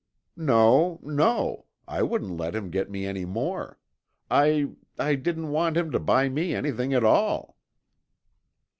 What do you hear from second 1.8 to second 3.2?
I wouldn't let him get me